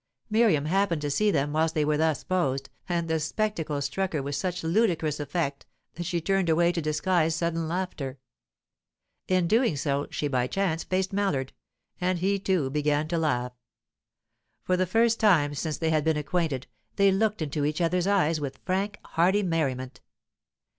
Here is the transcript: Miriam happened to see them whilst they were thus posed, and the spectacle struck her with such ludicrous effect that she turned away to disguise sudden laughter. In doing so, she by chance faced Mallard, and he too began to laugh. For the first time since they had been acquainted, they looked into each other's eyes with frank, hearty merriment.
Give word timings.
Miriam 0.31 0.65
happened 0.65 1.03
to 1.03 1.11
see 1.11 1.29
them 1.29 1.53
whilst 1.53 1.75
they 1.75 1.85
were 1.85 1.95
thus 1.95 2.23
posed, 2.23 2.71
and 2.89 3.07
the 3.07 3.19
spectacle 3.19 3.79
struck 3.83 4.13
her 4.13 4.23
with 4.23 4.33
such 4.35 4.63
ludicrous 4.63 5.19
effect 5.19 5.67
that 5.93 6.07
she 6.07 6.19
turned 6.19 6.49
away 6.49 6.71
to 6.71 6.81
disguise 6.81 7.35
sudden 7.35 7.67
laughter. 7.67 8.17
In 9.27 9.47
doing 9.47 9.75
so, 9.77 10.07
she 10.09 10.27
by 10.27 10.47
chance 10.47 10.83
faced 10.83 11.13
Mallard, 11.13 11.53
and 12.01 12.17
he 12.17 12.39
too 12.39 12.71
began 12.71 13.07
to 13.09 13.19
laugh. 13.19 13.51
For 14.63 14.75
the 14.75 14.87
first 14.87 15.19
time 15.19 15.53
since 15.53 15.77
they 15.77 15.91
had 15.91 16.03
been 16.03 16.17
acquainted, 16.17 16.65
they 16.95 17.11
looked 17.11 17.39
into 17.43 17.63
each 17.63 17.79
other's 17.79 18.07
eyes 18.07 18.41
with 18.41 18.57
frank, 18.65 18.97
hearty 19.05 19.43
merriment. 19.43 20.01